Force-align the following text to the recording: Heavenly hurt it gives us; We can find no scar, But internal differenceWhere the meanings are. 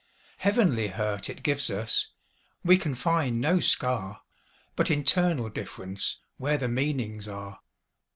Heavenly 0.37 0.87
hurt 0.87 1.29
it 1.29 1.43
gives 1.43 1.69
us; 1.69 2.07
We 2.63 2.79
can 2.79 2.95
find 2.95 3.39
no 3.39 3.59
scar, 3.59 4.23
But 4.75 4.89
internal 4.89 5.51
differenceWhere 5.51 6.57
the 6.57 6.67
meanings 6.67 7.27
are. 7.27 7.59